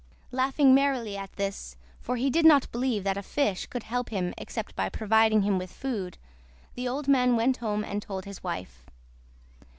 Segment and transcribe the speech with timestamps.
[0.31, 4.33] Laughing merrily at this, for he did not believe that a fish could help him
[4.35, 6.17] except by providing him with food,
[6.73, 8.87] the old man went home and told his wife.